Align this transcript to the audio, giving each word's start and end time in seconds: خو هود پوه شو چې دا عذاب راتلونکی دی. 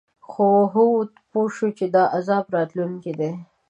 خو 0.29 0.47
هود 0.73 1.09
پوه 1.31 1.49
شو 1.55 1.67
چې 1.77 1.85
دا 1.95 2.03
عذاب 2.17 2.45
راتلونکی 2.55 3.13
دی. 3.19 3.31